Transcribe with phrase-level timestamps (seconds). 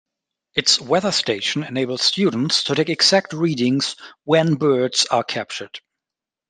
[0.55, 5.79] Its weather station enables students to take exact readings when birds are captured.